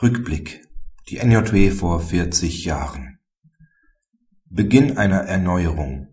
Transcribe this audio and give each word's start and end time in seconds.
Rückblick. 0.00 0.64
Die 1.08 1.18
NJW 1.18 1.72
vor 1.72 1.98
40 1.98 2.64
Jahren. 2.64 3.18
Beginn 4.48 4.96
einer 4.96 5.22
Erneuerung. 5.22 6.06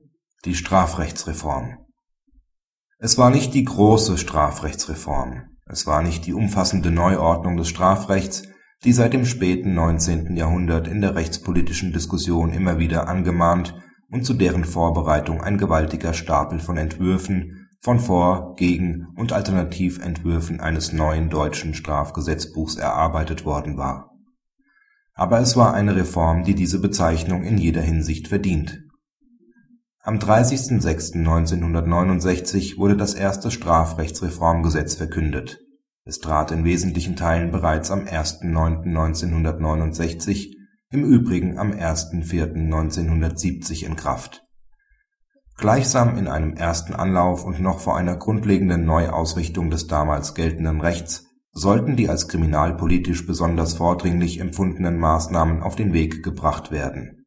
Die 0.44 0.56
Strafrechtsreform. 0.56 1.78
Es 2.98 3.20
war 3.20 3.30
nicht 3.30 3.54
die 3.54 3.64
große 3.64 4.18
Strafrechtsreform, 4.18 5.44
es 5.68 5.86
war 5.86 6.02
nicht 6.02 6.26
die 6.26 6.34
umfassende 6.34 6.90
Neuordnung 6.90 7.58
des 7.58 7.68
Strafrechts, 7.68 8.48
die 8.84 8.92
seit 8.92 9.14
dem 9.14 9.24
späten 9.24 9.76
19. 9.76 10.36
Jahrhundert 10.36 10.88
in 10.88 11.02
der 11.02 11.14
rechtspolitischen 11.14 11.94
Diskussion 11.94 12.54
immer 12.54 12.80
wieder 12.80 13.08
angemahnt 13.08 13.80
und 14.10 14.26
zu 14.26 14.34
deren 14.34 14.66
Vorbereitung 14.66 15.42
ein 15.42 15.60
gewaltiger 15.60 16.16
Stapel 16.16 16.60
von 16.60 16.78
Entwürfen 16.78 17.65
von 17.86 18.00
Vor 18.00 18.56
Gegen 18.56 19.08
und 19.16 19.32
Alternativentwürfen 19.32 20.60
eines 20.60 20.92
neuen 20.92 21.30
deutschen 21.30 21.76
Strafgesetzbuchs 21.76 22.78
erarbeitet 22.78 23.46
worden 23.46 23.78
war. 23.78 24.10
Aber 25.14 25.40
es 25.40 25.56
war 25.56 25.76
eine 25.76 25.96
Reform, 25.96 26.44
die 26.44 26.56
diese 26.56 26.82
Bezeichnung 26.82 27.44
in 27.44 27.60
jeder 27.60 27.84
Hinsicht 27.84 28.28
verdient. 28.28 28.82
Am 30.02 30.18
30.06.1969 30.18 32.80
wurde 32.80 32.98
das 32.98 33.14
erste 33.14 33.52
Strafrechtsreformgesetz 33.52 34.96
verkündet. 34.96 35.60
Es 36.06 36.18
trat 36.18 36.50
in 36.50 36.64
wesentlichen 36.64 37.16
Teilen 37.16 37.52
bereits 37.52 37.92
am 37.92 38.06
1.9.1969, 38.06 40.56
im 40.90 41.04
Übrigen 41.04 41.60
am 41.60 41.72
1.4.1970 41.72 43.86
in 43.86 43.96
Kraft 43.96 44.45
Gleichsam 45.58 46.18
in 46.18 46.28
einem 46.28 46.54
ersten 46.54 46.94
Anlauf 46.94 47.46
und 47.46 47.62
noch 47.62 47.80
vor 47.80 47.96
einer 47.96 48.18
grundlegenden 48.18 48.86
Neuausrichtung 48.86 49.70
des 49.70 49.88
damals 49.88 50.36
geltenden 50.36 50.82
Rechts 50.82 51.26
sollten 51.52 51.96
die 51.96 52.10
als 52.10 52.28
kriminalpolitisch 52.28 53.26
besonders 53.26 53.76
vordringlich 53.76 54.42
empfundenen 54.42 55.00
Maßnahmen 55.00 55.64
auf 55.64 55.78
den 55.78 55.94
Weg 55.94 56.22
gebracht 56.22 56.72
werden. 56.72 57.26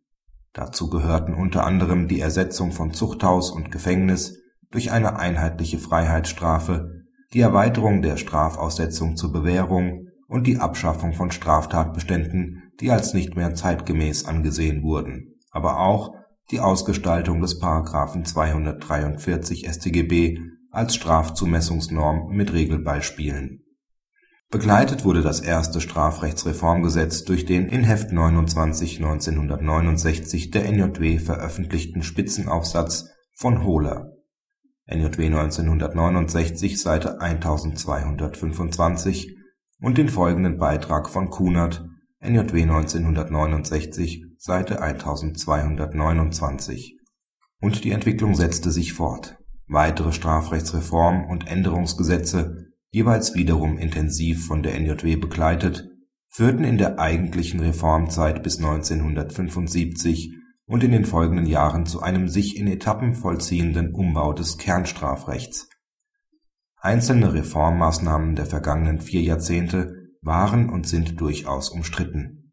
Dazu 0.52 0.90
gehörten 0.90 1.32
unter 1.32 1.64
anderem 1.64 2.08
die 2.08 2.20
Ersetzung 2.20 2.72
von 2.72 2.92
Zuchthaus 2.92 3.50
und 3.50 3.72
Gefängnis 3.72 4.36
durch 4.70 4.92
eine 4.92 5.18
einheitliche 5.18 5.78
Freiheitsstrafe, 5.78 7.04
die 7.32 7.40
Erweiterung 7.40 8.02
der 8.02 8.18
Strafaussetzung 8.18 9.16
zur 9.16 9.32
Bewährung 9.32 10.08
und 10.26 10.46
die 10.46 10.58
Abschaffung 10.58 11.14
von 11.14 11.30
Straftatbeständen, 11.30 12.72
die 12.80 12.90
als 12.90 13.14
nicht 13.14 13.34
mehr 13.34 13.54
zeitgemäß 13.54 14.26
angesehen 14.26 14.82
wurden, 14.82 15.38
aber 15.50 15.80
auch 15.80 16.12
die 16.50 16.60
Ausgestaltung 16.60 17.40
des§ 17.40 17.60
243 18.24 19.68
StGB 19.68 20.38
als 20.70 20.94
Strafzumessungsnorm 20.94 22.28
mit 22.28 22.52
Regelbeispielen. 22.52 23.64
Begleitet 24.50 25.04
wurde 25.04 25.20
das 25.20 25.40
erste 25.40 25.82
Strafrechtsreformgesetz 25.82 27.24
durch 27.24 27.44
den 27.44 27.68
in 27.68 27.84
Heft 27.84 28.12
29/1969 28.12 30.50
der 30.50 30.64
NJW 30.64 31.18
veröffentlichten 31.18 32.02
Spitzenaufsatz 32.02 33.10
von 33.34 33.62
Hohler 33.62 34.14
(NJW 34.86 35.26
1969, 35.26 36.80
Seite 36.80 37.20
1225) 37.20 39.36
und 39.80 39.98
den 39.98 40.08
folgenden 40.08 40.56
Beitrag 40.56 41.10
von 41.10 41.28
Kunert 41.28 41.86
NJW 42.20 42.62
1969, 42.62 44.24
Seite 44.38 44.82
1229). 44.82 46.98
Und 47.60 47.84
die 47.84 47.92
Entwicklung 47.92 48.34
setzte 48.34 48.72
sich 48.72 48.92
fort. 48.92 49.38
Weitere 49.68 50.12
Strafrechtsreform 50.12 51.26
und 51.26 51.46
Änderungsgesetze, 51.46 52.72
jeweils 52.90 53.36
wiederum 53.36 53.78
intensiv 53.78 54.48
von 54.48 54.64
der 54.64 54.74
NJW 54.80 55.14
begleitet, 55.14 55.90
führten 56.26 56.64
in 56.64 56.76
der 56.76 56.98
eigentlichen 56.98 57.60
Reformzeit 57.60 58.42
bis 58.42 58.58
1975 58.58 60.34
und 60.66 60.82
in 60.82 60.90
den 60.90 61.04
folgenden 61.04 61.46
Jahren 61.46 61.86
zu 61.86 62.02
einem 62.02 62.28
sich 62.28 62.56
in 62.56 62.66
Etappen 62.66 63.14
vollziehenden 63.14 63.94
Umbau 63.94 64.32
des 64.32 64.58
Kernstrafrechts. 64.58 65.68
Einzelne 66.80 67.32
Reformmaßnahmen 67.32 68.34
der 68.34 68.46
vergangenen 68.46 69.00
vier 69.00 69.22
Jahrzehnte 69.22 69.97
waren 70.22 70.68
und 70.70 70.86
sind 70.86 71.20
durchaus 71.20 71.70
umstritten. 71.70 72.52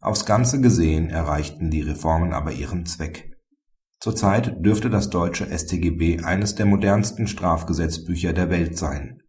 Aufs 0.00 0.26
Ganze 0.26 0.60
gesehen 0.60 1.08
erreichten 1.08 1.70
die 1.70 1.80
Reformen 1.80 2.32
aber 2.32 2.52
ihren 2.52 2.84
Zweck. 2.86 3.30
Zurzeit 4.00 4.62
dürfte 4.64 4.90
das 4.90 5.08
deutsche 5.08 5.46
StGB 5.46 6.22
eines 6.22 6.54
der 6.54 6.66
modernsten 6.66 7.26
Strafgesetzbücher 7.26 8.34
der 8.34 8.50
Welt 8.50 8.76
sein. 8.76 9.22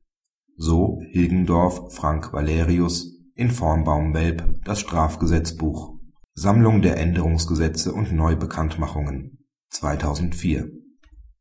So 0.58 1.02
Hilgendorf 1.12 1.94
Frank 1.94 2.34
Valerius 2.34 3.10
in 3.36 3.52
Formbaum-Welp 3.52 4.64
Das 4.66 4.80
Strafgesetzbuch. 4.82 5.96
Sammlung 6.34 6.82
der 6.82 6.98
Änderungsgesetze 6.98 7.94
und 7.94 8.12
Neubekanntmachungen. 8.12 9.46
2004. 9.70 10.70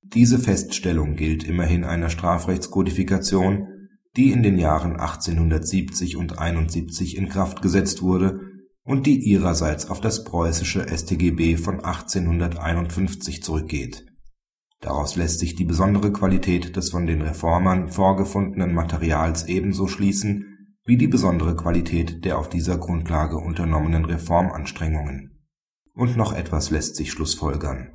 Diese 0.02 0.38
Feststellung 0.38 1.16
gilt 1.16 1.42
immerhin 1.42 1.82
einer 1.82 2.10
Strafrechtskodifikation 2.10 3.66
die 4.16 4.30
in 4.30 4.42
den 4.42 4.58
Jahren 4.58 4.92
1870 4.92 6.16
und 6.16 6.38
71 6.38 7.16
in 7.16 7.28
Kraft 7.28 7.62
gesetzt 7.62 8.02
wurde 8.02 8.40
und 8.84 9.06
die 9.06 9.18
ihrerseits 9.18 9.90
auf 9.90 10.00
das 10.00 10.24
preußische 10.24 10.86
StGB 10.86 11.56
von 11.56 11.84
1851 11.84 13.42
zurückgeht. 13.42 14.06
Daraus 14.80 15.16
lässt 15.16 15.40
sich 15.40 15.56
die 15.56 15.64
besondere 15.64 16.12
Qualität 16.12 16.76
des 16.76 16.90
von 16.90 17.06
den 17.06 17.22
Reformern 17.22 17.88
vorgefundenen 17.88 18.74
Materials 18.74 19.46
ebenso 19.46 19.88
schließen 19.88 20.50
wie 20.86 20.98
die 20.98 21.08
besondere 21.08 21.56
Qualität 21.56 22.26
der 22.26 22.38
auf 22.38 22.50
dieser 22.50 22.76
Grundlage 22.76 23.38
unternommenen 23.38 24.04
Reformanstrengungen. 24.04 25.48
Und 25.94 26.18
noch 26.18 26.34
etwas 26.34 26.68
lässt 26.68 26.96
sich 26.96 27.10
schlussfolgern: 27.10 27.88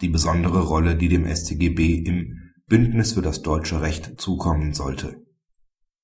Die 0.00 0.08
besondere 0.08 0.64
Rolle, 0.64 0.96
die 0.96 1.08
dem 1.08 1.24
StGB 1.24 1.98
im 1.98 2.50
Bündnis 2.66 3.12
für 3.12 3.22
das 3.22 3.42
deutsche 3.42 3.80
Recht 3.80 4.20
zukommen 4.20 4.74
sollte 4.74 5.21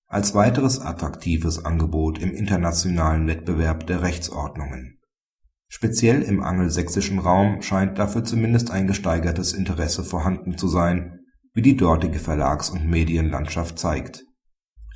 als 0.08 0.34
weiteres 0.34 0.80
attraktives 0.80 1.64
Angebot 1.64 2.18
im 2.18 2.32
internationalen 2.32 3.26
Wettbewerb 3.26 3.86
der 3.86 4.02
Rechtsordnungen. 4.02 4.98
Speziell 5.68 6.22
im 6.22 6.42
angelsächsischen 6.42 7.18
Raum 7.18 7.60
scheint 7.60 7.98
dafür 7.98 8.24
zumindest 8.24 8.70
ein 8.70 8.86
gesteigertes 8.86 9.52
Interesse 9.52 10.02
vorhanden 10.02 10.56
zu 10.56 10.66
sein, 10.66 11.20
wie 11.52 11.60
die 11.60 11.76
dortige 11.76 12.18
Verlags 12.18 12.70
und 12.70 12.88
Medienlandschaft 12.88 13.78
zeigt. 13.78 14.24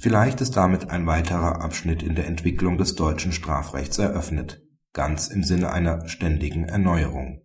Vielleicht 0.01 0.41
ist 0.41 0.57
damit 0.57 0.91
ein 0.91 1.07
weiterer 1.07 1.61
Abschnitt 1.61 2.03
in 2.03 2.15
der 2.15 2.27
Entwicklung 2.27 2.79
des 2.79 2.95
deutschen 2.95 3.33
Strafrechts 3.33 3.99
eröffnet, 3.99 4.63
ganz 4.95 5.29
im 5.29 5.45
Sinne 5.45 5.71
einer 5.73 6.09
ständigen 6.09 6.65
Erneuerung 6.65 7.43